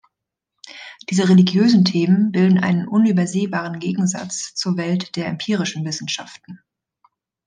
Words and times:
Diese 1.11 1.29
religiösen 1.29 1.85
Themen 1.85 2.31
bilden 2.31 2.57
einen 2.57 2.87
unübersehbaren 2.87 3.77
Gegensatz 3.79 4.55
zur 4.55 4.75
Welt 4.75 5.15
der 5.15 5.27
empirischen 5.27 5.85
Wissenschaften. 5.85 6.59